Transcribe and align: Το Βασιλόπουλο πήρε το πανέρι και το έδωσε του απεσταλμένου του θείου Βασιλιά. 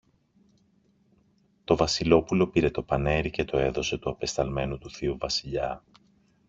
Το 1.63 1.75
Βασιλόπουλο 1.75 2.47
πήρε 2.47 2.69
το 2.69 2.83
πανέρι 2.83 3.29
και 3.29 3.43
το 3.45 3.57
έδωσε 3.57 3.97
του 3.97 4.09
απεσταλμένου 4.09 4.77
του 4.77 4.89
θείου 4.89 5.17
Βασιλιά. 5.17 5.83